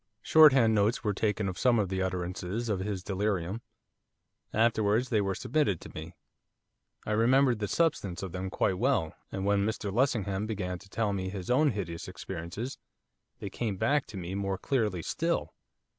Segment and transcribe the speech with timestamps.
[0.23, 3.61] Shorthand notes were taken of some of the utterances of his delirium.
[4.51, 6.15] Afterwards they were submitted to me.
[7.05, 11.13] I remembered the substance of them quite well, and when Mr Lessingham began to tell
[11.13, 12.79] me of his own hideous experiences
[13.37, 15.53] they came back to me more clearly still.